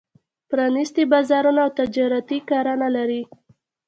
پرانېستي 0.49 1.03
بازارونه 1.13 1.59
او 1.65 1.69
تجارتي 1.79 2.37
کرنه 2.49 2.87
لري. 2.95 3.21